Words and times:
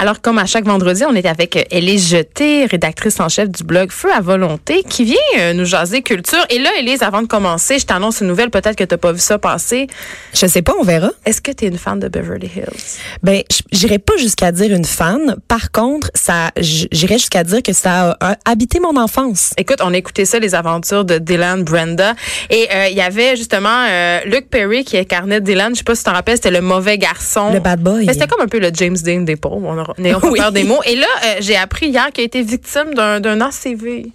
Alors, 0.00 0.20
comme 0.20 0.38
à 0.38 0.46
chaque 0.46 0.64
vendredi, 0.64 1.02
on 1.04 1.14
est 1.16 1.26
avec 1.26 1.66
Élise 1.72 2.10
Jeté, 2.10 2.66
rédactrice 2.66 3.18
en 3.18 3.28
chef 3.28 3.48
du 3.48 3.64
blog 3.64 3.90
Feu 3.90 4.08
à 4.14 4.20
volonté, 4.20 4.84
qui 4.88 5.02
vient 5.02 5.16
euh, 5.40 5.52
nous 5.54 5.64
jaser 5.64 6.02
culture. 6.02 6.38
Et 6.50 6.60
là, 6.60 6.70
Élise, 6.78 7.02
avant 7.02 7.20
de 7.20 7.26
commencer, 7.26 7.80
je 7.80 7.86
t'annonce 7.86 8.20
une 8.20 8.28
nouvelle, 8.28 8.50
peut-être 8.50 8.76
que 8.76 8.84
tu 8.84 8.94
n'as 8.94 8.98
pas 8.98 9.10
vu 9.10 9.18
ça 9.18 9.38
passer. 9.38 9.88
Je 10.32 10.46
sais 10.46 10.62
pas, 10.62 10.72
on 10.78 10.84
verra. 10.84 11.10
Est-ce 11.26 11.40
que 11.40 11.50
tu 11.50 11.64
es 11.64 11.68
une 11.68 11.78
fan 11.78 11.98
de 11.98 12.06
Beverly 12.06 12.46
Hills? 12.46 13.00
Ben, 13.24 13.42
j'irai 13.72 13.98
pas 13.98 14.16
jusqu'à 14.18 14.52
dire 14.52 14.72
une 14.72 14.84
fan. 14.84 15.34
Par 15.48 15.72
contre, 15.72 16.12
ça, 16.14 16.52
j'irai 16.56 17.14
jusqu'à 17.14 17.42
dire 17.42 17.60
que 17.64 17.72
ça 17.72 18.16
a 18.20 18.36
habité 18.44 18.78
mon 18.78 18.96
enfance. 18.96 19.52
Écoute, 19.56 19.78
on 19.82 19.92
a 19.92 19.96
écouté 19.96 20.26
ça, 20.26 20.38
les 20.38 20.54
aventures 20.54 21.04
de 21.04 21.18
Dylan 21.18 21.64
Brenda. 21.64 22.14
Et 22.50 22.68
euh, 22.72 22.86
il 22.88 22.96
y 22.96 23.00
avait 23.00 23.34
justement 23.34 23.86
euh, 23.88 24.20
Luke 24.26 24.48
Perry 24.48 24.84
qui 24.84 24.96
incarnait 24.96 25.40
Dylan. 25.40 25.74
Je 25.74 25.78
sais 25.78 25.84
pas 25.84 25.96
si 25.96 26.04
tu 26.04 26.10
t'en 26.10 26.14
rappelles, 26.14 26.36
c'était 26.36 26.52
le 26.52 26.60
mauvais 26.60 26.98
garçon. 26.98 27.52
Le 27.52 27.58
bad 27.58 27.80
boy. 27.80 28.06
Mais 28.06 28.12
c'était 28.12 28.28
comme 28.28 28.42
un 28.42 28.48
peu 28.48 28.60
le 28.60 28.70
James 28.72 28.96
Dean 28.96 29.22
des 29.22 29.34
pauvres 29.34 29.87
n'ayons 29.98 30.20
pas 30.20 30.32
peur 30.32 30.52
des 30.52 30.64
mots. 30.64 30.80
Et 30.84 30.96
là, 30.96 31.06
euh, 31.24 31.34
j'ai 31.40 31.56
appris 31.56 31.88
hier 31.88 32.10
qu'il 32.12 32.22
a 32.22 32.24
été 32.26 32.42
victime 32.42 32.94
d'un 32.94 33.40
ACV. 33.40 34.06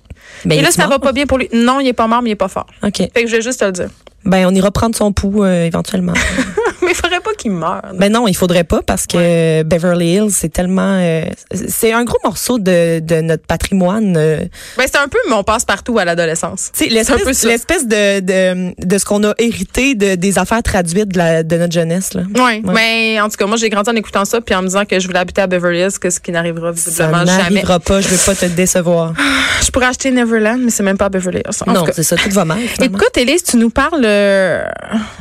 Mais 0.45 0.57
Et 0.57 0.61
là, 0.61 0.71
ça 0.71 0.87
va 0.87 0.99
pas 0.99 1.11
bien 1.11 1.25
pour 1.25 1.37
lui. 1.37 1.49
Non, 1.53 1.79
il 1.79 1.87
est 1.87 1.93
pas 1.93 2.07
mort, 2.07 2.21
mais 2.21 2.29
il 2.29 2.33
est 2.33 2.35
pas 2.35 2.47
fort. 2.47 2.67
OK. 2.83 2.97
Fait 2.97 3.09
que 3.23 3.27
je 3.27 3.35
vais 3.35 3.41
juste 3.41 3.59
te 3.59 3.65
le 3.65 3.71
dire. 3.71 3.89
Ben, 4.25 4.45
on 4.47 4.55
ira 4.55 4.71
prendre 4.71 4.95
son 4.95 5.11
pouls 5.11 5.43
euh, 5.43 5.65
éventuellement. 5.65 6.13
mais 6.81 6.91
il 6.91 6.95
faudrait 6.95 7.19
pas 7.19 7.33
qu'il 7.37 7.51
meure. 7.51 7.81
Ben 7.95 8.11
non, 8.11 8.27
il 8.27 8.35
faudrait 8.35 8.63
pas 8.63 8.81
parce 8.81 9.05
que 9.07 9.63
Beverly 9.63 10.15
Hills, 10.15 10.31
c'est 10.31 10.51
tellement, 10.51 10.97
euh, 10.99 11.23
c'est 11.53 11.91
un 11.91 12.03
gros 12.03 12.17
morceau 12.23 12.59
de, 12.59 12.99
de 12.99 13.21
notre 13.21 13.45
patrimoine. 13.45 14.15
Euh. 14.17 14.39
Ben 14.77 14.85
c'est 14.85 14.97
un 14.97 15.07
peu 15.07 15.17
mon 15.29 15.43
passe-partout 15.43 15.97
à 15.99 16.05
l'adolescence. 16.05 16.69
C'est 16.73 16.87
l'espèce, 16.87 17.43
l'espèce 17.43 17.87
de, 17.87 18.19
de, 18.19 18.73
de 18.85 18.97
ce 18.97 19.05
qu'on 19.05 19.23
a 19.23 19.33
hérité 19.39 19.95
de, 19.95 20.15
des 20.15 20.39
affaires 20.39 20.63
traduites 20.63 21.09
de, 21.09 21.17
la, 21.17 21.43
de 21.43 21.57
notre 21.57 21.73
jeunesse. 21.73 22.13
Là. 22.13 22.23
Ouais, 22.35 22.61
Mais 22.73 23.19
en 23.19 23.29
tout 23.29 23.37
cas, 23.37 23.45
moi 23.45 23.57
j'ai 23.57 23.69
grandi 23.69 23.89
en 23.89 23.95
écoutant 23.95 24.25
ça 24.25 24.41
puis 24.41 24.55
en 24.55 24.61
me 24.61 24.67
disant 24.67 24.85
que 24.85 24.99
je 24.99 25.07
voulais 25.07 25.19
habiter 25.19 25.41
à 25.41 25.47
Beverly 25.47 25.79
Hills, 25.79 25.99
que 25.99 26.09
ce 26.09 26.19
qui 26.19 26.31
n'arrivera 26.31 26.71
visiblement 26.71 27.19
jamais. 27.25 27.31
Ça 27.31 27.37
n'arrivera 27.37 27.79
pas. 27.79 28.01
Je 28.01 28.07
veux 28.07 28.17
pas 28.25 28.35
te 28.35 28.45
décevoir. 28.45 29.13
je 29.61 29.71
pourrais 29.71 29.87
acheter 29.87 30.11
Neverland, 30.11 30.59
mais 30.63 30.71
c'est 30.71 30.83
même 30.83 30.97
pas 30.97 31.05
à 31.05 31.09
Beverly 31.09 31.39
Hills. 31.45 31.73
non, 31.73 31.85
c'est 31.91 32.03
ça. 32.03 32.15
Tout 32.15 32.29
va 32.31 32.45
mal. 32.45 32.59
Écoute, 32.81 33.17
Elise, 33.17 33.43
tu 33.43 33.57
nous 33.57 33.69
parles 33.69 34.05
euh, 34.13 34.63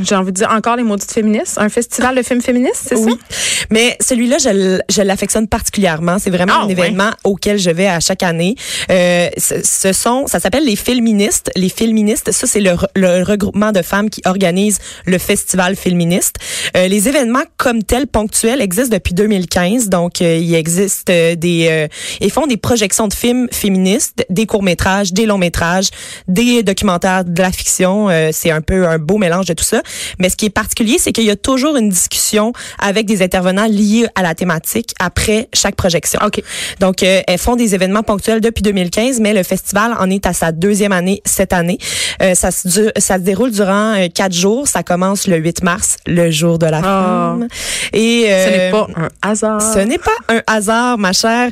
j'ai 0.01 0.15
envie 0.15 0.33
de 0.33 0.37
dire 0.37 0.51
encore 0.51 0.77
les 0.77 0.83
maudites 0.83 1.11
féministes, 1.11 1.59
un 1.59 1.69
festival 1.69 2.17
de 2.17 2.23
films 2.23 2.43
féministes, 2.43 2.85
c'est 2.89 2.97
oui. 2.97 3.13
ça? 3.13 3.37
Mais 3.71 3.97
celui-là, 4.01 4.39
je, 4.39 4.81
je 4.89 5.03
l'affectionne 5.03 5.49
particulièrement. 5.49 6.19
C'est 6.19 6.31
vraiment 6.31 6.55
ah, 6.57 6.65
un 6.65 6.69
événement 6.69 7.11
auquel 7.25 7.59
je 7.59 7.71
vais 7.71 7.87
à 7.87 8.01
chaque 8.01 8.23
année. 8.23 8.55
Euh, 8.91 9.29
ce, 9.37 9.93
sont, 9.93 10.27
ça 10.27 10.41
s'appelle 10.41 10.65
les 10.65 10.77
Féministes. 10.77 11.51
Les 11.57 11.69
Féministes, 11.69 12.31
ça 12.33 12.47
c'est 12.47 12.61
le, 12.61 12.73
le, 12.95 13.23
regroupement 13.23 13.73
de 13.73 13.83
femmes 13.83 14.11
qui 14.11 14.21
organisent 14.25 14.79
le 15.07 15.19
festival 15.19 15.77
féministe. 15.77 16.37
Euh, 16.77 16.89
les 16.89 17.09
événements 17.09 17.45
comme 17.57 17.83
tels 17.83 18.07
ponctuels 18.07 18.61
existent 18.61 18.95
depuis 18.95 19.15
2015. 19.15 19.89
Donc, 19.89 20.21
il 20.21 20.55
existe 20.55 21.07
des, 21.07 21.89
ils 22.21 22.31
font 22.31 22.47
des 22.47 22.57
projections 22.57 23.09
de 23.09 23.15
films 23.15 23.49
féministes, 23.53 24.25
des 24.29 24.47
courts 24.47 24.63
métrages, 24.63 25.13
des 25.13 25.27
longs 25.27 25.39
métrages, 25.39 25.89
des 26.29 26.63
documentaires, 26.63 27.25
de 27.25 27.41
la 27.41 27.53
fiction. 27.53 28.09
c'est 28.33 28.51
un 28.51 28.61
peu 28.61 28.82
un 28.87 28.99
beau 28.99 29.19
mélange 29.19 29.47
de 29.47 29.55
tout 29.55 29.65
ça. 29.65 29.83
Mais 30.19 30.29
ce 30.29 30.37
qui 30.37 30.47
est 30.47 30.51
particulier, 30.51 30.97
c'est 30.99 31.13
qu'il 31.13 31.25
y 31.25 31.31
a 31.31 31.37
toujours 31.37 31.77
une 31.77 31.89
discussion 31.89 32.53
avec 32.79 33.07
des 33.07 33.23
intervenants 33.23 33.67
liés 33.67 34.07
à 34.15 34.23
la 34.23 34.35
thématique 34.35 34.95
après 35.01 35.49
chaque 35.55 35.77
projection. 35.77 36.21
OK. 36.25 36.43
Donc, 36.81 37.03
euh, 37.03 37.21
elles 37.27 37.39
font 37.39 37.57
des 37.57 37.75
événements 37.75 38.03
ponctuels 38.03 38.41
depuis 38.41 38.63
2015, 38.63 39.21
mais 39.21 39.33
le 39.33 39.43
festival 39.43 39.95
en 39.99 40.11
est 40.11 40.27
à 40.27 40.33
sa 40.33 40.53
deuxième 40.53 40.93
année 40.93 41.23
cette 41.25 41.53
année. 41.53 41.79
Euh, 42.23 42.35
ça, 42.35 42.51
se, 42.51 42.91
ça 42.97 43.17
se 43.17 43.23
déroule 43.23 43.51
durant 43.51 43.95
euh, 43.95 44.09
quatre 44.13 44.35
jours. 44.35 44.69
Ça 44.69 44.83
commence 44.83 45.27
le 45.27 45.37
8 45.37 45.63
mars, 45.63 45.97
le 46.07 46.31
jour 46.31 46.59
de 46.59 46.67
la 46.67 46.79
ah. 46.79 46.81
femme. 46.83 47.49
Et 47.93 48.27
ce 48.29 48.51
n'est 48.51 48.71
pas 48.71 48.87
un 48.97 49.09
hasard. 49.23 49.63
Ce 49.63 49.79
n'est 49.79 49.99
pas 49.99 50.11
un 50.29 50.43
hasard, 50.47 50.99
ma 50.99 51.13
chère 51.13 51.51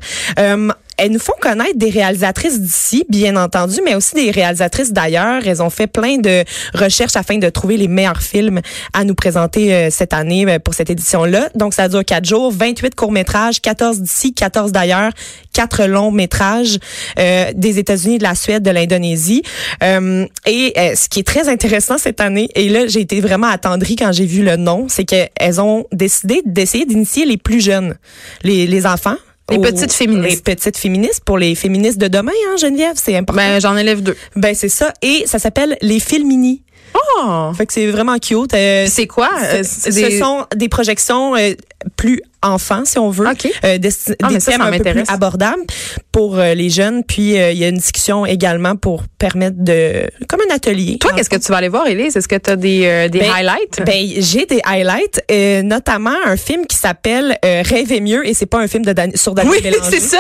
elles 1.01 1.13
nous 1.13 1.19
font 1.19 1.33
connaître 1.41 1.79
des 1.79 1.89
réalisatrices 1.89 2.61
d'ici, 2.61 3.07
bien 3.09 3.35
entendu, 3.37 3.81
mais 3.83 3.95
aussi 3.95 4.15
des 4.15 4.31
réalisatrices 4.31 4.93
d'ailleurs. 4.93 5.47
Elles 5.47 5.63
ont 5.63 5.71
fait 5.71 5.87
plein 5.87 6.19
de 6.19 6.45
recherches 6.75 7.17
afin 7.17 7.39
de 7.39 7.49
trouver 7.49 7.79
les 7.79 7.89
meilleurs 7.89 8.21
films 8.21 8.61
à 8.93 9.05
nous 9.05 9.15
présenter 9.15 9.75
euh, 9.75 9.89
cette 9.91 10.13
année 10.13 10.45
euh, 10.47 10.59
pour 10.59 10.75
cette 10.75 10.91
édition-là. 10.91 11.49
Donc, 11.55 11.73
ça 11.73 11.89
dure 11.89 12.05
quatre 12.05 12.27
jours, 12.27 12.53
28 12.53 12.95
courts-métrages, 12.95 13.63
14 13.63 14.01
d'ici, 14.01 14.35
14 14.35 14.73
d'ailleurs, 14.73 15.13
quatre 15.55 15.87
longs 15.87 16.11
métrages 16.11 16.79
euh, 17.19 17.51
des 17.55 17.79
États-Unis, 17.79 18.19
de 18.19 18.25
la 18.25 18.35
Suède, 18.35 18.63
de 18.63 18.71
l'Indonésie. 18.71 19.43
et 19.81 20.73
ce 20.77 21.09
qui 21.09 21.21
est 21.21 21.27
très 21.27 21.49
intéressant 21.49 21.97
cette 21.97 22.21
année, 22.21 22.51
et 22.55 22.69
là, 22.69 22.87
j'ai 22.89 23.01
été 23.01 23.23
vraiment 23.23 23.47
attendrie 23.47 23.97
quand 23.97 24.13
j'ai 24.13 24.27
vu 24.27 24.43
le 24.43 24.57
nom, 24.57 24.87
c'est 24.91 25.05
qu'elles 25.05 25.61
ont 25.63 25.87
décidé 25.93 26.43
d'essayer 26.45 26.85
d'initier 26.85 27.25
les 27.25 27.39
plus 27.39 27.65
jeunes, 27.65 27.97
les, 28.43 28.67
les 28.67 28.87
enfants, 28.87 29.17
les 29.51 29.59
petites 29.59 29.93
féministes. 29.93 30.47
Les 30.47 30.55
petites 30.55 30.77
féministes 30.77 31.23
pour 31.25 31.39
les 31.39 31.55
féministes 31.55 31.99
de 31.99 32.09
demain, 32.09 32.33
hein, 32.49 32.57
Geneviève, 32.57 32.95
c'est 32.97 33.17
important. 33.17 33.43
Ben, 33.43 33.61
j'en 33.61 33.77
élève 33.77 34.03
deux. 34.03 34.17
Ben, 34.37 34.55
c'est 34.55 34.69
ça. 34.69 34.93
Et 35.03 35.25
ça 35.27 35.39
s'appelle 35.39 35.77
les 35.83 36.01
Filmini. 36.01 36.63
Oh! 36.95 37.53
Fait 37.57 37.67
que 37.67 37.73
c'est 37.73 37.87
vraiment 37.87 38.19
cute. 38.19 38.55
Euh, 38.55 38.87
c'est 38.89 39.07
quoi? 39.07 39.31
ce 39.63 40.19
sont 40.19 40.47
des 40.57 40.69
projections 40.69 41.37
euh, 41.37 41.53
plus 41.97 42.21
enfants, 42.43 42.83
si 42.85 42.99
on 42.99 43.11
veut, 43.11 43.27
euh, 43.27 43.79
des, 43.79 43.91
ah, 44.23 44.29
thèmes 44.39 44.63
un 44.63 44.79
peu 44.79 44.83
plus 44.83 45.05
abordables 45.09 45.63
pour 46.11 46.39
euh, 46.39 46.55
les 46.55 46.71
jeunes. 46.71 47.05
Puis 47.05 47.39
euh, 47.39 47.53
il 47.53 47.59
y 47.59 47.65
a 47.65 47.69
une 47.69 47.77
discussion 47.77 48.25
également 48.25 48.77
pour 48.77 49.05
permettre 49.19 49.57
de, 49.59 50.09
comme 50.27 50.41
un 50.51 50.55
atelier. 50.55 50.97
Toi, 50.99 51.13
qu'est-ce 51.15 51.29
que 51.29 51.37
tu 51.37 51.53
vas 51.53 51.59
aller 51.59 51.69
voir, 51.69 51.87
Elise 51.87 52.17
Est-ce 52.17 52.29
que 52.29 52.37
tu 52.37 52.51
as 52.51 52.57
des, 52.57 53.09
des 53.11 53.19
ben, 53.19 53.31
highlights? 53.31 53.83
Ben 53.85 54.07
j'ai 54.19 54.47
des 54.47 54.61
highlights, 54.65 55.23
notamment 55.65 56.17
un 56.25 56.37
film 56.37 56.67
qui 56.67 56.77
s'appelle 56.77 57.37
Rêver 57.43 58.01
mieux 58.01 58.27
et 58.27 58.35
c'est 58.35 58.47
pas 58.47 58.59
un 58.59 58.69
film 58.69 58.85
de 58.85 58.95
sur 59.17 59.35
Daniel 59.35 59.61
Oui, 59.63 59.75
c'est 59.91 60.01
ça. 60.01 60.19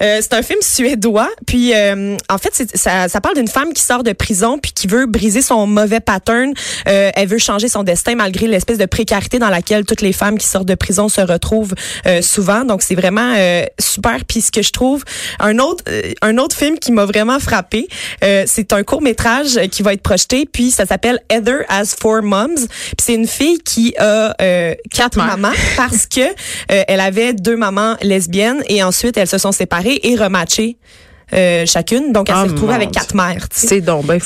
c'est 0.00 0.34
un 0.34 0.42
film 0.42 0.60
suédois. 0.62 1.30
Puis 1.46 1.72
en 1.74 2.38
fait, 2.38 2.66
ça, 2.74 3.08
ça 3.08 3.20
parle 3.20 3.36
d'une 3.36 3.48
femme 3.48 3.72
qui 3.72 3.82
sort 3.82 4.02
de 4.02 4.12
prison 4.12 4.58
puis 4.58 4.72
qui 4.72 4.88
veut 4.88 5.06
briser 5.06 5.42
son 5.42 5.66
mauvais 5.66 6.00
pattern. 6.00 6.52
elle 6.84 7.28
veut 7.28 7.38
changer 7.38 7.68
son 7.68 7.84
destin 7.84 8.16
malgré 8.16 8.48
l'espèce 8.48 8.78
de 8.78 8.86
précarité 8.86 9.38
dans 9.38 9.50
laquelle 9.50 9.84
toutes 9.84 10.02
les 10.02 10.12
femmes 10.12 10.36
qui 10.36 10.46
sortent 10.46 10.68
de 10.68 10.74
prison 10.74 10.99
se 11.08 11.20
retrouvent 11.20 11.74
euh, 12.06 12.22
souvent. 12.22 12.64
Donc 12.64 12.82
c'est 12.82 12.94
vraiment 12.94 13.34
euh, 13.36 13.64
super. 13.78 14.24
Puis 14.26 14.40
ce 14.40 14.52
que 14.52 14.62
je 14.62 14.72
trouve, 14.72 15.04
un 15.38 15.58
autre 15.58 15.84
euh, 15.88 16.12
un 16.22 16.38
autre 16.38 16.56
film 16.56 16.78
qui 16.78 16.92
m'a 16.92 17.04
vraiment 17.04 17.38
frappé, 17.38 17.88
c'est 18.46 18.72
un 18.72 18.82
court 18.82 19.02
métrage 19.02 19.58
qui 19.70 19.82
va 19.82 19.92
être 19.92 20.02
projeté. 20.02 20.46
Puis 20.46 20.70
ça 20.70 20.86
s'appelle 20.86 21.20
Heather 21.30 21.64
as 21.68 21.96
Four 21.98 22.22
Moms. 22.22 22.66
Puis 22.66 23.02
c'est 23.02 23.14
une 23.14 23.26
fille 23.26 23.58
qui 23.58 23.94
a 23.98 24.34
quatre 24.94 25.16
mamans 25.16 25.52
parce 25.76 26.06
que 26.06 26.34
elle 26.68 27.00
avait 27.00 27.32
deux 27.32 27.56
mamans 27.56 27.96
lesbiennes 28.02 28.62
et 28.68 28.82
ensuite 28.82 29.16
elles 29.16 29.28
se 29.28 29.38
sont 29.38 29.52
séparées 29.52 30.00
et 30.02 30.16
rematchées. 30.16 30.76
Euh, 31.32 31.64
chacune. 31.66 32.12
Donc, 32.12 32.28
elle 32.28 32.36
s'est 32.36 32.42
oh 32.46 32.52
retrouvée 32.52 32.74
avec 32.74 32.90
quatre 32.90 33.14
mères. 33.14 33.46
C'est 33.52 33.80
donc 33.80 34.06
ben 34.06 34.20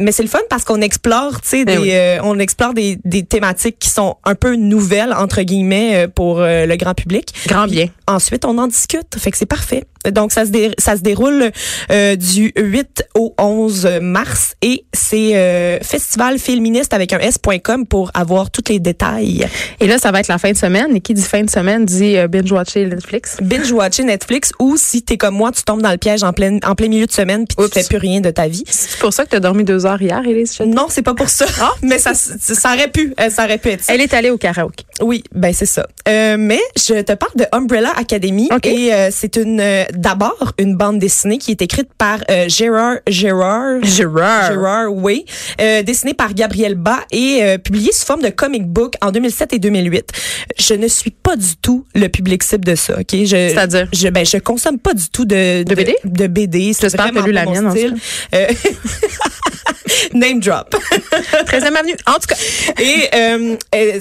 Mais 0.00 0.12
c'est 0.12 0.22
le 0.22 0.28
fun 0.28 0.40
parce 0.50 0.64
qu'on 0.64 0.80
explore, 0.80 1.40
tu 1.40 1.48
sais, 1.48 1.64
ben 1.64 1.80
des, 1.80 1.92
euh, 1.92 2.18
on 2.22 2.38
explore 2.38 2.74
des, 2.74 2.98
des 3.04 3.24
thématiques 3.24 3.78
qui 3.78 3.90
sont 3.90 4.16
un 4.24 4.34
peu 4.34 4.54
nouvelles 4.56 5.12
entre 5.12 5.42
guillemets 5.42 6.04
euh, 6.04 6.08
pour 6.08 6.40
le 6.40 6.76
grand 6.76 6.94
public. 6.94 7.32
Grand 7.46 7.66
bien. 7.66 7.86
ensuite, 8.06 8.44
on 8.44 8.58
en 8.58 8.66
discute. 8.66 9.16
Fait 9.18 9.30
que 9.30 9.36
c'est 9.36 9.46
parfait. 9.46 9.84
Donc, 10.10 10.32
ça 10.32 10.44
se, 10.44 10.72
ça 10.78 10.96
se 10.96 11.02
déroule 11.02 11.50
du 11.90 12.52
8 12.56 13.04
au 13.14 13.34
11 13.38 13.88
mars 14.00 14.54
et 14.62 14.84
c'est 14.92 15.36
euh, 15.36 15.78
festival 15.80 16.38
féministe 16.38 16.92
avec 16.92 17.12
un 17.12 17.18
s.com 17.18 17.86
pour 17.86 18.10
avoir 18.14 18.50
tous 18.50 18.64
les 18.68 18.78
détails. 18.78 19.46
Et 19.80 19.86
là, 19.86 19.98
ça 19.98 20.10
va 20.10 20.20
être 20.20 20.28
la 20.28 20.38
fin 20.38 20.52
de 20.52 20.56
semaine. 20.56 20.96
Et 20.96 21.00
qui 21.00 21.14
dit 21.14 21.22
fin 21.22 21.42
de 21.42 21.50
semaine 21.50 21.84
dit 21.84 22.16
binge-watcher 22.28 22.86
Netflix. 22.86 23.36
Binge-watcher 23.40 24.04
Netflix 24.04 24.52
ou 24.58 24.76
si 24.76 25.02
t'es 25.02 25.16
comme 25.16 25.34
moi, 25.34 25.52
tu 25.52 25.62
tombes 25.62 25.82
dans 25.82 25.90
le 25.90 25.98
piège 25.98 26.22
en 26.22 26.32
pleine 26.32 26.60
en 26.64 26.74
plein 26.74 26.88
milieu 26.88 27.06
de 27.06 27.12
semaine 27.12 27.46
puis 27.46 27.56
tu 27.68 27.80
fais 27.80 27.84
plus 27.84 27.98
rien 27.98 28.20
de 28.20 28.30
ta 28.30 28.48
vie. 28.48 28.64
C'est 28.66 28.98
pour 28.98 29.12
ça 29.12 29.24
que 29.24 29.30
tu 29.30 29.36
as 29.36 29.40
dormi 29.40 29.64
deux 29.64 29.86
heures 29.86 30.00
hier, 30.00 30.20
Elise? 30.24 30.60
Non, 30.60 30.86
c'est 30.88 31.02
pas 31.02 31.14
pour 31.14 31.28
ça. 31.28 31.46
Ah? 31.60 31.72
mais 31.82 31.98
ça, 31.98 32.12
ça 32.14 32.72
aurait 32.72 32.90
pu, 32.90 33.14
euh, 33.20 33.30
ça 33.30 33.44
aurait 33.44 33.58
pu 33.58 33.70
être 33.70 33.84
ça. 33.84 33.94
Elle 33.94 34.00
est 34.00 34.14
allée 34.14 34.30
au 34.30 34.38
karaoke. 34.38 34.84
Oui, 35.00 35.22
ben 35.32 35.52
c'est 35.52 35.66
ça. 35.66 35.86
Euh, 36.08 36.36
mais 36.38 36.60
je 36.76 37.00
te 37.02 37.12
parle 37.12 37.32
de 37.36 37.44
Umbrella 37.52 37.92
Academy 37.96 38.48
et 38.64 38.92
euh, 38.92 39.08
c'est 39.12 39.36
une 39.36 39.62
d'abord 39.92 40.52
une 40.58 40.76
bande 40.76 40.98
dessinée 40.98 41.38
qui 41.38 41.50
est 41.50 41.62
écrite 41.62 41.88
par 41.96 42.20
euh, 42.30 42.48
Gérard 42.48 42.96
Gérard 43.06 43.82
Gérard. 43.82 44.52
Gérard 44.52 44.92
oui, 44.92 45.24
euh, 45.60 45.82
dessinée 45.82 46.14
par 46.14 46.34
Gabriel 46.34 46.74
Bas 46.74 47.00
et 47.10 47.40
euh, 47.42 47.58
publiée 47.58 47.92
sous 47.92 48.06
forme 48.06 48.22
de 48.22 48.28
comic 48.28 48.66
book 48.66 48.94
en 49.00 49.10
2007 49.12 49.54
et 49.54 49.58
2008. 49.58 50.12
Je 50.58 50.74
ne 50.74 50.88
suis 50.88 51.10
pas 51.10 51.36
du 51.36 51.56
tout 51.56 51.84
le 51.94 52.08
public 52.08 52.42
cible 52.42 52.64
de 52.64 52.74
ça, 52.74 52.98
OK? 52.98 53.12
Je, 53.12 53.26
C'est-à-dire? 53.26 53.88
Je, 53.92 54.08
ben, 54.08 54.24
je 54.24 54.38
consomme 54.38 54.78
pas 54.78 54.94
du 54.94 55.08
tout 55.08 55.24
de, 55.24 55.62
De 55.62 55.74
BD? 55.74 55.96
De, 56.04 56.26
BD. 56.26 56.72
C'est 56.72 56.94
vraiment 56.96 57.22
lu 57.22 57.32
la 57.32 57.44
mon 57.44 57.52
mienne, 57.52 57.66
en 57.66 57.70
style. 57.70 57.96
Euh, 58.34 58.46
Name 60.14 60.40
drop. 60.40 60.74
13e 61.46 61.74
avenue. 61.76 61.96
En 62.06 62.14
tout 62.14 62.28
cas, 62.28 62.36
Et 62.80 63.08
euh, 63.14 63.56
euh, 63.74 64.00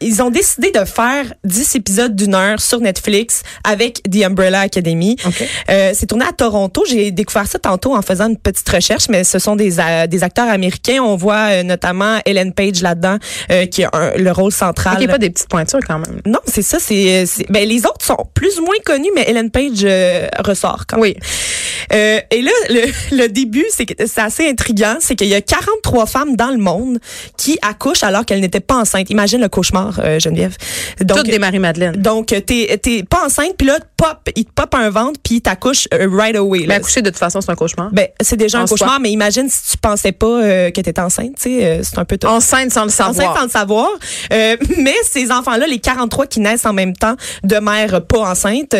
ils 0.00 0.22
ont 0.22 0.30
décidé 0.30 0.70
de 0.70 0.84
faire 0.84 1.32
10 1.44 1.74
épisodes 1.76 2.14
d'une 2.14 2.34
heure 2.34 2.60
sur 2.60 2.80
Netflix 2.80 3.42
avec 3.64 4.02
The 4.10 4.24
Umbrella 4.24 4.60
Academy. 4.60 5.16
Euh, 5.70 5.90
c'est 5.94 6.06
tourné 6.06 6.24
à 6.26 6.32
Toronto. 6.32 6.84
J'ai 6.88 7.10
découvert 7.10 7.46
ça 7.46 7.58
tantôt 7.58 7.94
en 7.96 8.02
faisant 8.02 8.28
une 8.28 8.36
petite 8.38 8.68
recherche, 8.68 9.08
mais 9.08 9.24
ce 9.24 9.38
sont 9.38 9.56
des, 9.56 9.80
euh, 9.80 10.06
des 10.06 10.22
acteurs 10.22 10.48
américains. 10.48 11.02
On 11.02 11.16
voit 11.16 11.48
euh, 11.50 11.62
notamment 11.62 12.18
Ellen 12.24 12.52
Page 12.52 12.82
là-dedans, 12.82 13.16
euh, 13.50 13.66
qui 13.66 13.84
a 13.84 13.90
un- 13.92 14.12
le 14.16 14.30
rôle 14.32 14.52
central. 14.52 14.96
OK, 15.02 15.08
pas 15.08 15.18
des 15.18 15.30
petites 15.30 15.48
pointures 15.48 15.80
quand 15.86 15.98
même. 15.98 16.20
Non, 16.26 16.40
c'est 16.46 16.62
ça. 16.62 16.78
C'est, 16.78 17.26
c'est- 17.26 17.50
ben, 17.50 17.68
les 17.68 17.84
autres 17.86 18.04
sont 18.04 18.26
plus 18.34 18.58
ou 18.60 18.64
moins 18.64 18.74
connus, 18.84 19.10
mais 19.14 19.22
Ellen 19.28 19.50
Page 19.50 19.84
ressort 20.44 20.84
quand 20.88 20.96
même. 20.96 21.02
Oui. 21.02 21.16
Euh, 21.92 22.20
et 22.30 22.42
là, 22.42 22.50
le, 22.70 22.82
le 23.16 23.28
début, 23.28 23.64
c'est 23.70 23.86
que 23.86 24.06
c'est 24.06 24.20
assez 24.20 24.48
intriguant, 24.48 24.96
c'est 25.00 25.14
qu'il 25.16 25.28
y 25.28 25.34
a 25.34 25.40
43 25.40 26.06
femmes 26.06 26.36
dans 26.36 26.50
le 26.50 26.58
monde 26.58 26.98
qui 27.36 27.58
accouchent 27.62 28.02
alors 28.02 28.24
qu'elles 28.24 28.40
n'étaient 28.40 28.60
pas 28.60 28.76
enceintes. 28.76 29.10
Imagine 29.10 29.40
le 29.40 29.48
cauchemar, 29.48 30.00
euh, 30.02 30.18
Geneviève. 30.18 30.56
Donc, 31.00 31.18
Toutes 31.18 31.26
des 31.30 31.38
Marie-Madeleine. 31.38 31.96
donc 31.96 32.26
t'es 32.26 32.78
t'es 32.82 33.02
pas 33.02 33.24
enceinte, 33.26 33.54
puis 33.56 33.66
là, 33.66 33.78
pop, 33.96 34.18
il 34.36 34.44
te 34.44 34.52
pop 34.52 34.74
un 34.74 34.90
ventre, 34.90 35.20
puis 35.22 35.36
il 35.36 35.40
t'accouche 35.40 35.88
euh, 35.94 36.08
right 36.10 36.36
away. 36.36 36.60
Mais 36.60 36.66
là. 36.66 36.74
accoucher, 36.76 37.02
de 37.02 37.10
toute 37.10 37.18
façon, 37.18 37.40
c'est 37.40 37.50
un 37.50 37.54
cauchemar. 37.54 37.90
Ben, 37.92 38.08
c'est 38.20 38.36
déjà 38.36 38.58
En 38.58 38.62
un 38.62 38.66
soi. 38.66 38.76
cauchemar, 38.78 39.00
mais 39.00 39.10
imagine 39.10 39.48
si 39.48 39.72
tu 39.72 39.76
pensais 39.78 40.12
pas 40.12 40.26
euh, 40.26 40.70
que 40.70 40.80
t'étais 40.80 41.00
enceinte, 41.00 41.34
tu 41.36 41.42
sais, 41.58 41.64
euh, 41.64 41.80
c'est 41.82 41.98
un 41.98 42.04
peu. 42.04 42.16
Enceinte 42.24 42.70
sans 42.72 42.82
le 42.84 42.88
Enceinte 42.88 43.14
savoir. 43.16 43.36
sans 43.36 43.44
le 43.44 43.50
savoir. 43.50 43.88
Euh, 44.32 44.56
mais 44.78 44.94
ces 45.10 45.30
enfants-là, 45.30 45.66
les 45.66 45.78
43 45.78 46.26
qui 46.26 46.40
naissent 46.40 46.66
en 46.66 46.72
même 46.72 46.94
temps 46.94 47.16
de 47.42 47.56
mères 47.56 48.02
pas 48.06 48.30
enceintes, 48.30 48.74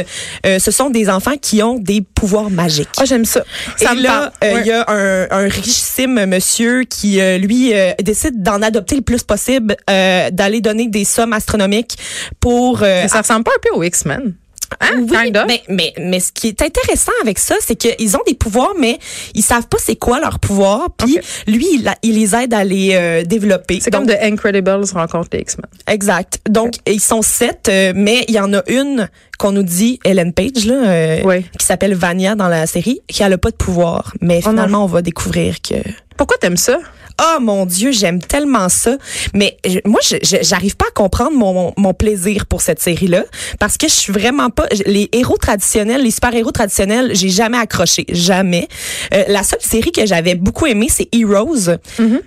euh, 0.47 0.59
ce 0.59 0.71
sont 0.71 0.91
des 0.91 1.09
enfants 1.11 1.37
qui 1.41 1.63
ont 1.63 1.79
des 1.79 2.01
pouvoirs 2.01 2.51
magiques. 2.51 2.94
Ah, 2.99 3.05
j'aime 3.05 3.25
ça. 3.25 3.45
Ça 3.77 3.93
et 3.93 3.97
me 3.97 4.03
là, 4.03 4.33
euh, 4.43 4.51
il 4.51 4.55
Ouais. 4.57 4.67
y 4.67 4.73
a 4.73 4.85
un, 4.89 5.27
un 5.31 5.49
richissime 5.49 6.27
monsieur 6.27 6.85
qui, 6.85 7.21
euh, 7.21 7.39
lui, 7.39 7.73
euh, 7.75 7.93
décide 8.03 8.43
d'en 8.43 8.63
adopter 8.63 8.97
le 8.97 9.03
plus 9.03 9.23
possible, 9.23 9.77
euh, 9.91 10.31
d'aller 10.31 10.61
donner 10.61 10.89
des 10.89 11.05
sommes 11.05 11.33
astronomiques 11.33 11.97
pour... 12.41 12.83
euh, 12.83 13.03
Mais 13.03 13.09
ça 13.09 13.21
ressemble 13.23 13.45
pas 13.45 13.53
un 13.53 13.61
peu 13.63 13.77
aux 13.77 13.83
X-Men? 13.83 14.35
Hein? 14.81 15.01
oui, 15.01 15.17
Kind 15.25 15.37
of. 15.37 15.45
mais, 15.47 15.63
mais, 15.69 15.93
mais 15.99 16.21
ce 16.21 16.33
qui 16.33 16.49
est 16.49 16.63
intéressant 16.63 17.13
avec 17.23 17.39
ça, 17.39 17.55
c'est 17.61 17.77
qu'ils 17.77 18.17
ont 18.17 18.23
des 18.27 18.35
pouvoirs, 18.35 18.75
mais 18.79 18.99
ils 19.35 19.43
savent 19.43 19.69
pas 19.69 19.79
c'est 19.81 19.97
quoi 19.97 20.21
leurs 20.21 20.39
pouvoirs. 20.39 20.89
Puis 20.97 21.19
lui, 21.47 21.67
il, 21.75 21.89
a- 21.89 21.97
il 22.03 22.15
les 22.19 22.35
aide 22.35 22.55
à 22.55 22.65
les 22.65 22.91
euh, 22.95 23.23
développer. 23.25 23.79
C'est 23.81 23.91
comme 23.91 24.07
The 24.07 24.17
Incredibles 24.23 24.85
rencontre 24.95 25.29
les 25.33 25.41
X-Men. 25.41 25.67
Exact. 25.87 26.39
Donc, 26.49 26.75
ils 26.87 27.01
sont 27.01 27.23
sept, 27.23 27.69
euh, 27.69 27.93
mais 27.95 28.25
il 28.29 28.35
y 28.35 28.41
en 28.41 28.53
a 28.55 28.63
une 28.69 29.09
qu'on 29.39 29.53
nous 29.53 29.63
dit, 29.63 29.99
Ellen 30.05 30.33
Page, 30.33 30.65
là, 30.67 30.75
euh, 30.89 31.21
Oui. 31.25 31.45
qui 31.59 31.67
s'appelle 31.67 31.95
Vania 31.95 32.35
dans 32.35 32.49
la 32.49 32.67
série, 32.67 33.01
qui 33.09 33.23
a 33.23 33.37
pas 33.39 33.51
de 33.51 33.57
pouvoir. 33.57 34.13
Mais 34.21 34.41
Oh 34.45 34.51
finalement, 34.51 34.85
on 34.85 34.89
va 34.89 35.03
découvrir 35.03 35.61
que... 35.61 35.75
Pourquoi 36.17 36.37
t'aimes 36.39 36.57
ça? 36.57 36.79
Oh 37.23 37.41
mon 37.41 37.65
Dieu, 37.67 37.93
j'aime 37.93 38.21
tellement 38.21 38.69
ça. 38.69 38.97
Mais 39.35 39.57
je- 39.65 39.79
moi, 39.85 40.01
je- 40.03 40.17
je- 40.23 40.43
j'arrive 40.43 40.77
pas 40.77 40.87
à 40.87 40.91
comprendre 40.91 41.33
mon, 41.37 41.73
mon 41.77 41.95
plaisir 41.95 42.47
pour 42.47 42.61
cette 42.61 42.81
série-là 42.81 43.25
parce 43.61 43.77
que 43.77 43.87
je 43.89 43.93
suis 43.93 44.13
vraiment 44.13 44.51
pas 44.51 44.67
les 44.87 45.09
héros 45.13 45.37
traditionnels, 45.37 46.03
les 46.03 46.11
super-héros 46.11 46.51
traditionnels, 46.51 47.11
j'ai 47.15 47.29
jamais 47.29 47.59
accroché, 47.59 48.05
jamais. 48.09 48.69
Euh, 49.13 49.23
la 49.29 49.43
seule 49.45 49.61
série 49.61 49.93
que 49.93 50.05
j'avais 50.07 50.35
beaucoup 50.35 50.67
aimée, 50.67 50.89
c'est 50.91 51.09
Heroes. 51.13 51.77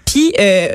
Puis 0.06 0.34
euh, 0.39 0.69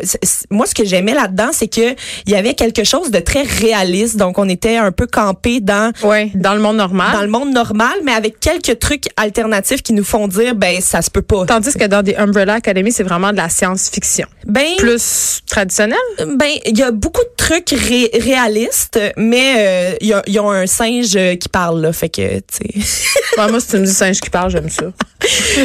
moi, 0.50 0.66
ce 0.66 0.74
que 0.74 0.84
j'aimais 0.84 1.14
là-dedans, 1.14 1.50
c'est 1.52 1.68
que 1.68 1.94
il 2.26 2.32
y 2.32 2.34
avait 2.34 2.54
quelque 2.54 2.84
chose 2.84 3.10
de 3.10 3.18
très 3.18 3.42
réaliste. 3.42 4.16
Donc, 4.16 4.38
on 4.38 4.48
était 4.48 4.76
un 4.76 4.92
peu 4.92 5.06
campé 5.06 5.60
dans 5.60 5.90
Oui. 6.04 6.30
Dans 6.34 6.54
le 6.54 6.60
monde 6.60 6.76
normal. 6.76 7.12
dans 7.14 7.22
le 7.22 7.28
monde 7.28 7.52
normal, 7.52 7.94
mais 8.04 8.12
avec 8.12 8.40
quelques 8.40 8.78
trucs 8.78 9.04
alternatifs 9.16 9.82
qui 9.82 9.92
nous 9.94 10.04
font 10.04 10.28
dire, 10.28 10.54
ben 10.54 10.80
ça 10.80 11.00
se 11.02 11.10
peut 11.10 11.22
pas. 11.22 11.46
Tandis 11.46 11.72
que 11.72 11.86
dans 11.86 12.02
The 12.04 12.14
Umbrella 12.18 12.54
Academy, 12.54 12.92
c'est 12.92 13.02
vraiment 13.04 13.30
de 13.32 13.36
la 13.36 13.48
science-fiction. 13.48 14.01
Ben 14.46 14.76
Plus 14.78 15.40
traditionnelle? 15.46 15.96
Ben, 16.36 16.50
il 16.66 16.76
y 16.78 16.82
a 16.82 16.90
beaucoup 16.90 17.22
de 17.22 17.30
trucs 17.36 17.70
ré- 17.70 18.10
réalistes, 18.20 18.98
mais 19.16 19.54
euh, 19.56 19.96
il 20.00 20.08
y 20.08 20.12
a- 20.12 20.22
ils 20.26 20.40
ont 20.40 20.50
un 20.50 20.66
singe 20.66 21.14
euh, 21.16 21.36
qui 21.36 21.48
parle, 21.48 21.80
là, 21.80 21.92
fait 21.92 22.08
que, 22.08 22.38
tu 22.40 22.82
sais. 22.82 23.08
Ouais, 23.38 23.48
moi, 23.50 23.60
si 23.60 23.68
tu 23.68 23.76
me 23.78 23.86
dis 23.86 23.92
singe 23.92 24.20
qui 24.20 24.28
parle, 24.30 24.50
j'aime 24.50 24.68
ça. 24.68 24.84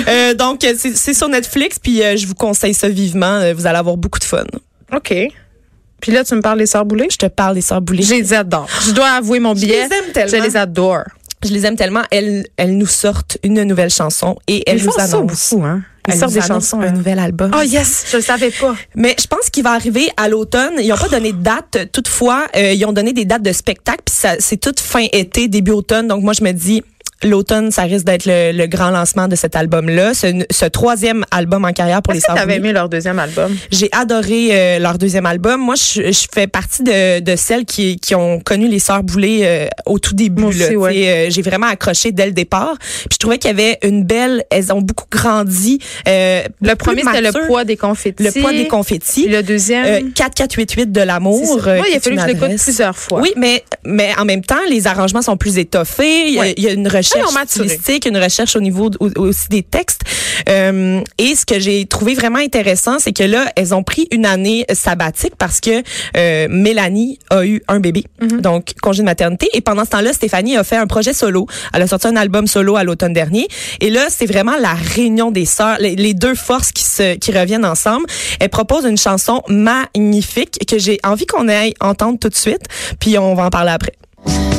Euh, 0.08 0.34
donc, 0.36 0.64
euh, 0.64 0.74
c'est 0.78 1.14
sur 1.16 1.28
Netflix, 1.30 1.80
puis 1.80 2.04
euh, 2.04 2.16
je 2.16 2.28
vous 2.28 2.36
conseille 2.36 2.74
ça 2.76 2.88
vivement. 2.88 3.40
Euh, 3.40 3.54
Vous 3.56 3.66
allez 3.66 3.78
avoir 3.80 3.98
beaucoup 3.98 4.20
de 4.20 4.24
fun. 4.24 4.44
OK. 4.96 5.14
Puis 6.00 6.12
là, 6.12 6.24
tu 6.24 6.36
me 6.36 6.42
parles 6.42 6.60
des 6.60 6.68
Sœurs 6.68 6.86
Boulay? 6.86 7.08
Je 7.12 7.18
te 7.18 7.26
parle 7.26 7.56
des 7.56 7.62
sœurs 7.62 7.82
Boulay. 7.82 8.04
Je 8.04 8.14
les 8.14 8.34
adore. 8.34 8.70
Je 8.86 8.92
dois 8.92 9.10
avouer 9.10 9.40
mon 9.40 9.54
billet. 9.54 9.88
les 9.90 9.96
aime 9.96 10.12
tellement. 10.14 10.38
Je 10.38 10.44
les 10.44 10.56
adore. 10.56 11.04
Je 11.44 11.50
les 11.52 11.66
aime 11.66 11.76
tellement. 11.76 12.04
Elles, 12.12 12.46
elles 12.58 12.78
nous 12.78 12.86
sortent 12.88 13.38
une 13.44 13.64
nouvelle 13.64 13.90
chanson 13.90 14.38
et 14.48 14.64
elles 14.70 14.78
nous 14.78 14.92
font 14.92 14.98
ça 14.98 15.04
annoncent. 15.04 15.56
beaucoup, 15.58 15.66
hein? 15.66 15.82
Ils 16.08 16.16
sortent 16.16 16.34
des 16.34 16.42
chansons. 16.42 16.80
un 16.82 16.88
hein. 16.88 16.92
nouvel 16.92 17.20
album. 17.20 17.52
Oh 17.58 17.62
yes, 17.62 18.06
je 18.12 18.18
le 18.18 18.24
savais 18.24 18.52
pas. 18.52 18.76
Mais 18.96 19.16
je 19.20 19.28
pense 19.28 19.50
qu'il 19.50 19.64
va 19.64 19.72
arriver 19.72 20.10
à 20.18 20.30
l'automne. 20.30 20.74
Ils 20.80 20.90
n'ont 20.90 20.98
pas 20.98 21.10
donné 21.10 21.32
de 21.34 21.42
date. 21.42 21.92
Toutefois, 21.92 22.48
euh, 22.56 22.74
ils 22.74 22.86
ont 22.86 22.94
donné 22.94 23.14
des 23.14 23.26
dates 23.26 23.44
de 23.44 23.52
spectacle. 23.52 24.02
Puis 24.06 24.16
ça- 24.16 24.36
c'est 24.40 24.58
toute 24.58 24.80
fin 24.80 25.06
été, 25.12 25.48
début 25.48 25.72
automne. 25.72 26.08
Donc 26.08 26.24
moi, 26.24 26.34
je 26.34 26.44
me 26.44 26.52
dis, 26.52 26.84
l'automne, 27.24 27.72
ça 27.72 27.84
risque 27.84 28.06
d'être 28.06 28.26
le, 28.26 28.52
le 28.52 28.68
grand 28.68 28.90
lancement 28.90 29.28
de 29.28 29.36
cet 29.36 29.56
album-là. 29.56 30.14
Ce, 30.14 30.28
ce 30.52 30.66
troisième 30.66 31.26
album 31.32 31.66
en 31.66 31.72
carrière 31.74 32.02
pour 32.02 32.14
les 32.14 32.20
Sœurs 32.20 32.36
t'avais 32.36 32.58
aimé 32.58 32.72
leur 32.72 32.90
deuxième 32.90 33.20
album? 33.20 33.56
J'ai 33.72 33.90
adoré 33.92 34.50
euh, 34.52 34.80
leur 34.80 34.98
deuxième 34.98 35.26
album. 35.26 35.60
Moi, 35.62 35.76
je, 35.76 36.12
je 36.12 36.28
fais 36.34 36.48
partie 36.48 36.84
de, 36.84 37.20
de 37.20 37.36
celles 37.36 37.66
qui, 37.66 37.98
qui 37.98 38.14
ont 38.16 38.40
connu 38.40 38.68
les 38.68 38.80
Sœurs 38.80 39.04
Boulay 39.04 39.40
euh, 39.44 39.68
au 39.86 40.00
tout 40.00 40.14
début. 40.14 40.44
Ouais. 40.44 41.08
Euh, 41.08 41.28
J'ai 41.30 41.42
vraiment 41.42 41.68
accroché 41.68 42.12
dès 42.12 42.26
le 42.26 42.32
départ. 42.34 42.76
Puis 42.80 43.08
je 43.14 43.18
trouvais 43.18 43.38
qu'il 43.38 43.50
y 43.50 43.54
avait 43.54 43.78
une 43.84 44.04
belle... 44.04 44.44
Elles 44.50 44.72
ont 44.72 44.82
beaucoup 44.82 45.06
grandi. 45.10 45.80
euh, 46.08 46.42
Le 46.62 46.76
premier, 46.76 47.02
c'était 47.04 47.22
le 47.22 47.48
poids 47.48 47.64
des 47.64 47.78
confettis. 47.78 48.24
Le 48.24 48.32
poids 48.42 48.52
des 48.52 48.68
confettis. 48.68 49.28
Le 49.28 49.42
deuxième? 49.44 49.86
Euh, 49.86 50.00
4488 50.16 50.92
de 50.92 51.00
c'est 51.00 51.06
l'amour. 51.06 51.68
euh, 51.68 51.78
Moi, 51.78 51.86
il 51.90 51.96
a 51.96 52.00
fallu 52.00 52.16
que 52.16 52.22
je 52.22 52.28
l'écoute 52.28 52.62
plusieurs 52.62 52.98
fois. 52.98 53.22
Oui, 53.22 53.34
mais 53.38 53.64
mais 53.84 54.12
en 54.18 54.26
même 54.26 54.44
temps, 54.44 54.56
les 54.70 54.88
arrangements 54.88 55.22
sont 55.22 55.38
plus 55.38 55.58
étoffés. 55.58 56.28
Il 56.28 56.34
y 56.34 56.38
a, 56.38 56.42
Ouais. 56.42 56.54
il 56.58 56.64
y 56.64 56.68
a 56.68 56.72
une 56.72 56.88
ils 56.88 57.07
recherche 57.16 57.34
maturé. 57.34 57.68
stylistique, 57.70 58.06
une 58.06 58.18
recherche 58.18 58.56
au 58.56 58.60
niveau 58.62 58.90
au- 59.00 59.10
aussi 59.20 59.48
des 59.50 59.64
textes. 59.64 60.02
Euh, 60.50 61.02
et 61.18 61.36
ce 61.36 61.46
que 61.46 61.60
j'ai 61.60 61.86
trouvé 61.86 62.14
vraiment 62.14 62.40
intéressant, 62.40 63.00
c'est 63.00 63.14
que 63.14 63.24
là, 63.24 63.52
elles 63.56 63.74
ont 63.74 63.84
pris 63.84 64.08
une 64.12 64.26
année 64.26 64.66
sabbatique 64.74 65.36
parce 65.38 65.60
que 65.62 65.84
euh, 66.16 66.48
Mélanie 66.50 67.20
a 67.30 67.46
eu 67.46 67.62
un 67.68 67.80
bébé, 67.80 68.04
Mm-hmm. 68.22 68.42
donc 68.42 68.74
congé 68.82 69.02
de 69.02 69.06
maternité. 69.06 69.48
Et 69.54 69.62
pendant 69.62 69.86
ce 69.86 69.92
temps-là, 69.92 70.12
Stéphanie 70.14 70.58
a 70.58 70.64
fait 70.64 70.76
un 70.78 70.88
projet 70.88 71.14
solo. 71.14 71.46
Elle 71.74 71.82
a 71.84 71.88
sorti 71.88 72.08
un 72.08 72.16
album 72.16 72.48
solo 72.48 72.76
à 72.76 72.84
l'automne 72.84 73.14
dernier. 73.14 73.48
Et 73.80 73.90
là, 73.90 74.08
c'est 74.10 74.26
vraiment 74.26 74.58
la 74.60 74.74
réunion 74.74 75.32
des 75.32 75.46
sœurs, 75.46 75.78
les, 75.80 75.96
les 75.96 76.14
deux 76.14 76.36
forces 76.36 76.72
qui 76.72 76.84
se 76.84 77.16
qui 77.16 77.32
reviennent 77.32 77.66
ensemble. 77.66 78.06
Elle 78.40 78.50
propose 78.50 78.86
une 78.86 78.98
chanson 78.98 79.42
magnifique 79.48 80.60
que 80.68 80.78
j'ai 80.80 81.00
envie 81.04 81.26
qu'on 81.26 81.48
aille 81.48 81.74
entendre 81.80 82.18
tout 82.20 82.30
de 82.30 82.36
suite. 82.36 82.64
Puis 83.00 83.18
on 83.18 83.34
va 83.36 83.46
en 83.46 83.50
parler 83.50 83.72
après. 83.72 83.94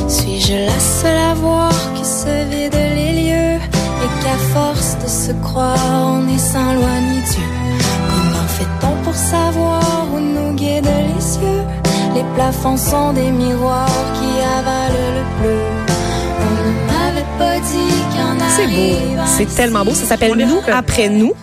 Suis-je 0.07 0.65
la 0.65 0.79
seule 0.79 1.17
à 1.31 1.33
voir 1.33 1.71
que 1.93 2.05
se 2.05 2.33
vide 2.51 2.73
les 2.73 3.13
lieux 3.23 3.57
et 4.03 4.23
qu'à 4.23 4.37
force 4.53 4.97
de 5.03 5.07
se 5.07 5.31
croire, 5.43 5.77
on 6.15 6.27
est 6.27 6.37
sans 6.37 6.73
loi 6.73 6.93
ni 7.09 7.19
Dieu? 7.31 7.49
Comment 8.09 8.47
fait-on 8.47 9.03
pour 9.03 9.15
savoir 9.15 10.07
où 10.13 10.19
nous 10.19 10.53
guident 10.53 10.85
les 10.85 11.45
yeux? 11.45 11.63
Les 12.15 12.23
plafonds 12.35 12.77
sont 12.77 13.13
des 13.13 13.29
miroirs 13.31 14.03
qui 14.15 14.29
avalent 14.57 15.13
le 15.17 15.23
bleu. 15.41 15.59
On 16.45 16.53
ne 16.67 16.73
m'avait 16.89 17.31
pas 17.37 17.57
dit 17.59 17.93
qu'il 18.09 18.19
y 18.19 18.23
en 18.23 18.39
C'est 18.55 18.67
beau. 18.67 19.23
C'est 19.25 19.55
tellement 19.55 19.85
beau. 19.85 19.93
Ça 19.93 20.05
s'appelle 20.05 20.35
Nous 20.35 20.61
après 20.73 21.09
nous. 21.09 21.33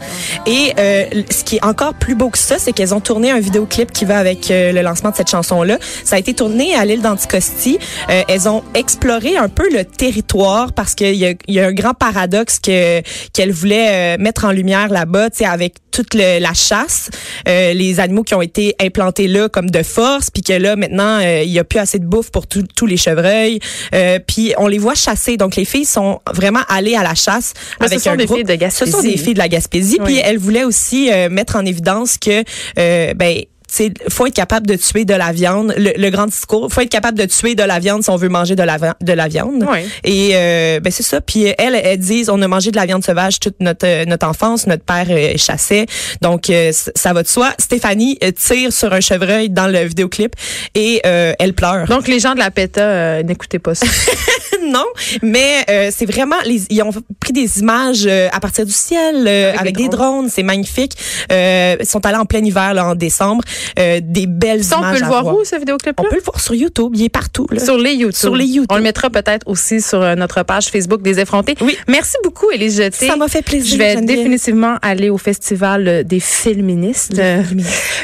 Et 0.46 0.72
euh, 0.78 1.04
ce 1.30 1.42
qui 1.44 1.56
est 1.56 1.64
encore 1.64 1.94
plus 1.94 2.14
beau 2.14 2.30
que 2.30 2.38
ça, 2.38 2.58
c'est 2.58 2.72
qu'elles 2.72 2.94
ont 2.94 3.00
tourné 3.00 3.30
un 3.30 3.40
vidéoclip 3.40 3.90
qui 3.92 4.04
va 4.04 4.18
avec 4.18 4.50
euh, 4.50 4.72
le 4.72 4.80
lancement 4.82 5.10
de 5.10 5.16
cette 5.16 5.30
chanson-là. 5.30 5.78
Ça 6.04 6.16
a 6.16 6.18
été 6.18 6.34
tourné 6.34 6.74
à 6.74 6.84
l'île 6.84 7.02
d'Anticosti. 7.02 7.78
Euh, 8.10 8.22
elles 8.28 8.48
ont 8.48 8.62
exploré 8.74 9.36
un 9.36 9.48
peu 9.48 9.68
le 9.72 9.84
territoire 9.84 10.72
parce 10.72 10.94
qu'il 10.94 11.14
y 11.16 11.26
a, 11.26 11.34
y 11.48 11.58
a 11.60 11.66
un 11.66 11.72
grand 11.72 11.94
paradoxe 11.94 12.58
que 12.60 13.02
qu'elles 13.32 13.52
voulaient 13.52 14.16
euh, 14.16 14.22
mettre 14.22 14.44
en 14.44 14.52
lumière 14.52 14.88
là-bas, 14.88 15.30
tu 15.30 15.38
sais, 15.38 15.46
avec 15.46 15.74
toute 15.90 16.12
le- 16.14 16.38
la 16.40 16.52
chasse, 16.52 17.08
euh, 17.48 17.72
les 17.72 18.00
animaux 18.00 18.22
qui 18.22 18.34
ont 18.34 18.42
été 18.42 18.74
implantés 18.80 19.28
là 19.28 19.48
comme 19.48 19.70
de 19.70 19.82
force, 19.82 20.30
puis 20.30 20.42
que 20.42 20.52
là 20.52 20.76
maintenant 20.76 21.18
il 21.20 21.48
y 21.50 21.58
a 21.58 21.64
plus 21.64 21.78
assez 21.78 21.98
de 21.98 22.04
bouffe 22.04 22.30
pour 22.30 22.46
tous 22.46 22.86
les 22.86 22.98
chevreuils, 22.98 23.60
euh, 23.94 24.18
puis 24.26 24.52
on 24.58 24.66
les 24.68 24.76
voit 24.78 24.94
chasser. 24.94 25.38
Donc 25.38 25.56
les 25.56 25.64
filles 25.64 25.86
sont 25.86 26.20
vraiment 26.32 26.60
allées 26.68 26.96
à 26.96 27.02
la 27.02 27.14
chasse 27.14 27.54
Mais 27.80 27.86
avec 27.86 27.98
ce 27.98 28.04
sont 28.04 28.10
un 28.10 28.16
des 28.16 28.26
groupe. 28.26 28.36
filles 28.38 28.44
de 28.46 28.54
Gaspésie. 28.54 28.90
Ce 28.92 28.96
sont 28.98 29.02
des 29.02 29.16
filles 29.16 29.32
de 29.34 29.38
la 29.38 29.48
Gaspésie. 29.48 29.96
Oui. 30.00 30.04
Puis 30.20 30.20
elle 30.36 30.42
voulait 30.42 30.64
aussi 30.64 31.10
euh, 31.10 31.30
mettre 31.30 31.56
en 31.56 31.64
évidence 31.64 32.18
que 32.18 32.44
euh, 32.78 33.14
ben 33.14 33.42
c'est 33.66 33.92
faut 34.08 34.26
être 34.26 34.34
capable 34.34 34.66
de 34.66 34.74
tuer 34.74 35.04
de 35.04 35.14
la 35.14 35.32
viande. 35.32 35.74
Le, 35.76 35.92
le 35.96 36.10
grand 36.10 36.26
discours, 36.26 36.72
faut 36.72 36.80
être 36.80 36.88
capable 36.88 37.18
de 37.18 37.24
tuer 37.24 37.54
de 37.54 37.62
la 37.62 37.78
viande 37.78 38.02
si 38.02 38.10
on 38.10 38.16
veut 38.16 38.28
manger 38.28 38.56
de 38.56 38.62
la 38.62 38.78
de 38.78 39.12
la 39.12 39.28
viande. 39.28 39.66
Oui. 39.70 39.80
Et 40.04 40.30
euh, 40.34 40.80
ben 40.80 40.92
c'est 40.92 41.02
ça. 41.02 41.20
Puis 41.20 41.44
elle, 41.58 41.74
elle 41.74 41.98
dit, 41.98 42.24
on 42.28 42.40
a 42.42 42.48
mangé 42.48 42.70
de 42.70 42.76
la 42.76 42.86
viande 42.86 43.04
sauvage 43.04 43.40
toute 43.40 43.60
notre 43.60 43.86
euh, 43.86 44.04
notre 44.04 44.26
enfance. 44.26 44.66
Notre 44.66 44.84
père 44.84 45.06
euh, 45.10 45.32
chassait, 45.36 45.86
donc 46.20 46.50
euh, 46.50 46.72
ça 46.72 47.12
va 47.12 47.22
de 47.22 47.28
soi. 47.28 47.52
Stéphanie 47.58 48.18
euh, 48.22 48.30
tire 48.32 48.72
sur 48.72 48.92
un 48.92 49.00
chevreuil 49.00 49.50
dans 49.50 49.66
le 49.66 49.84
vidéoclip 49.84 50.34
et 50.74 51.00
euh, 51.06 51.32
elle 51.38 51.54
pleure. 51.54 51.86
Donc, 51.86 52.08
les 52.08 52.20
gens 52.20 52.34
de 52.34 52.38
la 52.38 52.50
PETA, 52.50 52.80
euh, 52.80 53.22
n'écoutez 53.22 53.58
pas 53.58 53.74
ça. 53.74 53.86
non, 54.62 54.84
mais 55.22 55.64
euh, 55.70 55.90
c'est 55.94 56.06
vraiment 56.06 56.36
les, 56.44 56.62
ils 56.70 56.82
ont 56.82 56.90
pris 57.20 57.32
des 57.32 57.58
images 57.58 58.06
euh, 58.06 58.28
à 58.32 58.40
partir 58.40 58.66
du 58.66 58.72
ciel 58.72 59.26
euh, 59.26 59.50
Avec 59.50 59.60
avec, 59.60 59.76
des 59.76 59.88
drones, 59.88 60.28
c'est 60.28 60.42
magnifique. 60.42 60.92
Euh, 61.32 61.76
ils 61.80 61.86
sont 61.86 62.04
allés 62.06 62.16
en 62.16 62.24
plein 62.24 62.44
hiver 62.44 62.74
là 62.74 62.86
en 62.86 62.94
décembre, 62.94 63.42
euh, 63.78 64.00
des 64.02 64.26
belles 64.26 64.64
ça, 64.64 64.76
on 64.76 64.80
images 64.80 64.94
peut 64.98 65.00
le 65.02 65.06
voir 65.06 65.26
où, 65.26 65.44
ce 65.44 65.56
vidéoclip-là? 65.56 66.04
On 66.04 66.08
peut 66.08 66.16
le 66.16 66.22
voir 66.22 66.40
sur 66.40 66.54
YouTube, 66.54 66.92
il 66.94 67.04
est 67.04 67.08
partout 67.08 67.46
là. 67.50 67.60
Sur 67.64 67.78
les 67.78 67.92
YouTube. 67.92 68.12
Sur 68.14 68.34
les 68.36 68.44
YouTube. 68.44 68.68
On 68.70 68.76
le 68.76 68.82
mettra 68.82 69.10
peut-être 69.10 69.46
aussi 69.46 69.80
sur 69.80 70.02
euh, 70.02 70.14
notre 70.14 70.42
page 70.42 70.66
Facebook 70.66 71.02
des 71.02 71.18
effrontés. 71.20 71.54
Oui. 71.60 71.76
Merci 71.88 72.16
beaucoup, 72.24 72.50
Élise 72.50 72.76
Jeté. 72.76 73.06
Ça 73.06 73.16
m'a 73.16 73.28
fait 73.28 73.42
plaisir, 73.42 73.72
Je 73.72 73.78
vais 73.78 73.94
Geneviève. 73.94 74.16
définitivement 74.16 74.76
aller 74.82 75.10
au 75.10 75.18
Festival 75.18 76.04
des 76.04 76.20
féministes. 76.20 77.20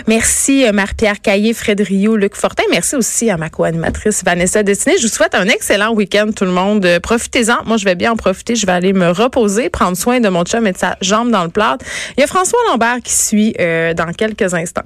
Merci, 0.06 0.66
euh, 0.66 0.72
Marie-Pierre 0.72 1.20
Caillé, 1.20 1.54
Fred 1.54 1.80
Rioux, 1.80 2.16
Luc 2.16 2.34
Fortin. 2.36 2.64
Merci 2.70 2.96
aussi 2.96 3.30
à 3.30 3.36
ma 3.36 3.48
co-animatrice 3.50 4.22
Vanessa 4.24 4.62
Destiné. 4.62 4.96
Je 4.98 5.02
vous 5.02 5.12
souhaite 5.12 5.34
un 5.34 5.46
excellent 5.48 5.92
week-end, 5.92 6.30
tout 6.34 6.44
le 6.44 6.50
monde. 6.50 6.84
Euh, 6.84 7.00
Profitez-en. 7.00 7.64
Moi, 7.66 7.76
je 7.76 7.84
vais 7.84 7.94
bien 7.94 8.12
en 8.12 8.16
profiter. 8.16 8.54
Je 8.54 8.66
vais 8.66 8.72
aller 8.72 8.92
me 8.92 9.10
reposer, 9.10 9.68
prendre 9.70 9.96
soin 9.96 10.20
de 10.20 10.28
mon 10.28 10.44
chum 10.44 10.66
et 10.66 10.72
de 10.72 10.78
sa 10.78 10.96
jambe 11.00 11.30
dans 11.30 11.44
le 11.44 11.50
plat. 11.50 11.76
Il 12.16 12.20
y 12.20 12.24
a 12.24 12.26
François 12.26 12.58
Lambert 12.68 12.98
qui 13.02 13.12
suit 13.12 13.54
euh, 13.60 13.94
dans 13.94 14.12
quelques 14.12 14.54
instants. 14.54 14.82